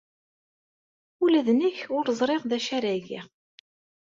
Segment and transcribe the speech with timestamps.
[1.23, 3.25] Ula d nekk ur ẓriɣ d acu ara geɣ.